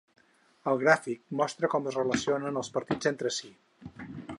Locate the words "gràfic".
0.83-1.21